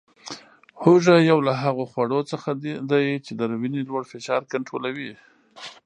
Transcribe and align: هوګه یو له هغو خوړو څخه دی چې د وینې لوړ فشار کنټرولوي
هوګه 0.81 1.15
یو 1.29 1.39
له 1.47 1.53
هغو 1.63 1.83
خوړو 1.91 2.19
څخه 2.31 2.49
دی 2.89 3.05
چې 3.25 3.31
د 3.39 3.41
وینې 3.61 3.81
لوړ 3.89 4.03
فشار 4.11 4.41
کنټرولوي 4.51 5.11